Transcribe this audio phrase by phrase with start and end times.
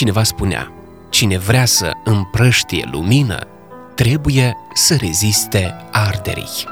[0.00, 0.72] Cineva spunea,
[1.08, 3.46] cine vrea să împrăștie lumină,
[3.94, 6.68] trebuie să reziste arderii.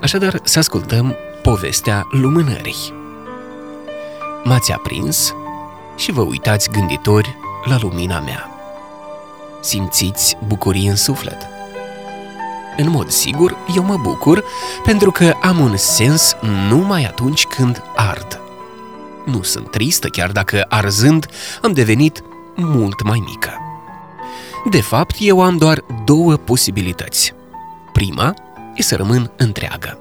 [0.00, 2.94] Așadar, să ascultăm povestea lumânării.
[4.42, 5.34] M-ați aprins
[5.96, 8.50] și vă uitați gânditori la lumina mea.
[9.60, 11.46] Simțiți bucurie în suflet.
[12.76, 14.44] În mod sigur, eu mă bucur
[14.82, 16.36] pentru că am un sens
[16.68, 18.43] numai atunci când ard.
[19.24, 21.28] Nu sunt tristă, chiar dacă arzând
[21.62, 22.22] am devenit
[22.54, 23.50] mult mai mică.
[24.70, 27.32] De fapt, eu am doar două posibilități.
[27.92, 28.34] Prima
[28.74, 29.98] e să rămân întreagă.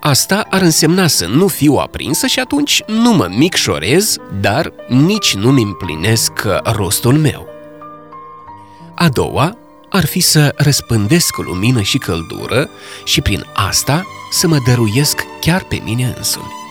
[0.00, 5.62] Asta ar însemna să nu fiu aprinsă și atunci nu mă micșorez, dar nici nu-mi
[5.62, 6.32] împlinesc
[6.64, 7.46] rostul meu.
[8.94, 9.56] A doua
[9.90, 12.68] ar fi să răspândesc lumină și căldură
[13.04, 16.65] și prin asta să mă dăruiesc chiar pe mine însumi.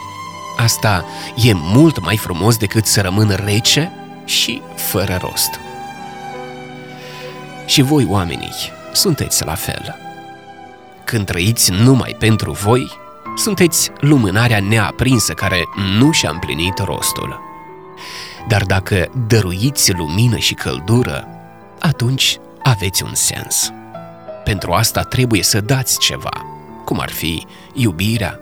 [0.56, 1.06] Asta
[1.44, 3.92] e mult mai frumos decât să rămân rece
[4.26, 5.60] și fără rost.
[7.66, 8.54] Și voi, oamenii,
[8.94, 9.96] sunteți la fel.
[11.04, 12.92] Când trăiți numai pentru voi,
[13.36, 15.64] sunteți lumânarea neaprinsă care
[15.98, 17.42] nu și-a împlinit rostul.
[18.48, 21.28] Dar dacă dăruiți lumină și căldură,
[21.80, 23.72] atunci aveți un sens.
[24.44, 26.46] Pentru asta trebuie să dați ceva,
[26.86, 28.40] cum ar fi iubirea,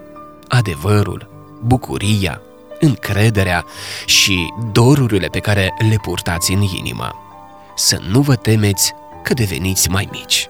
[0.48, 1.33] adevărul,
[1.66, 2.40] bucuria,
[2.80, 3.64] încrederea
[4.04, 7.14] și dorurile pe care le purtați în inimă.
[7.76, 10.48] Să nu vă temeți că deveniți mai mici.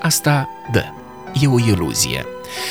[0.00, 0.94] Asta, da,
[1.40, 2.26] e o iluzie.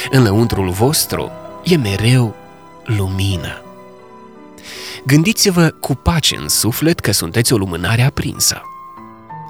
[0.09, 1.31] În lăuntrul vostru
[1.63, 2.35] e mereu
[2.83, 3.61] lumină.
[5.05, 8.61] Gândiți-vă cu pace în suflet că sunteți o lumânare aprinsă.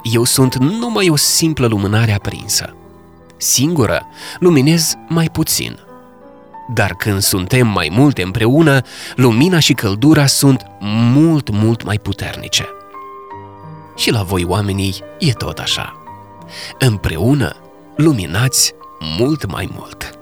[0.04, 2.76] Eu sunt numai o simplă lumânare aprinsă.
[3.38, 4.06] Singură,
[4.40, 5.80] luminez mai puțin.
[6.68, 8.82] Dar când suntem mai multe împreună,
[9.16, 12.66] lumina și căldura sunt mult, mult mai puternice.
[13.96, 15.96] Și la voi, oamenii, e tot așa.
[16.80, 17.56] Împreună,
[17.96, 18.74] luminați
[19.18, 20.21] mult mai mult.